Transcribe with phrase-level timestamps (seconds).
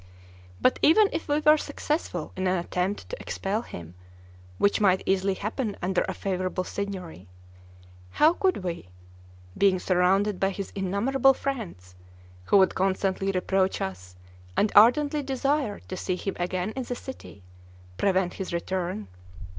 [0.59, 3.93] But even if we were successful in an attempt to expel him
[4.57, 7.27] (which might easily happen under a favorable Signory),
[8.09, 8.89] how could we
[9.55, 11.93] (being surrounded by his innumerable friends,
[12.45, 14.15] who would constantly reproach us,
[14.57, 17.43] and ardently desire to see him again in the city)
[17.99, 19.07] prevent his return?